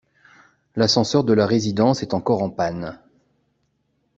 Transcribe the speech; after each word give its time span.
L'ascenseur 0.75 1.23
de 1.23 1.31
la 1.31 1.45
résidence 1.45 2.01
est 2.01 2.15
encore 2.15 2.41
en 2.41 2.49
panne. 2.49 2.97